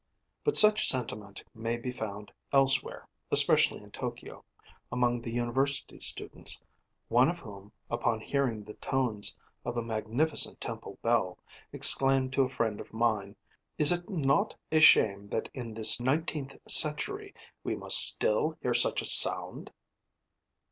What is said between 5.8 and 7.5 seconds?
students, one of